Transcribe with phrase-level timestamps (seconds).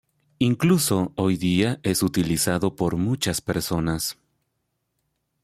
[0.39, 4.17] Incluso hoy día es utilizado por muchas personas.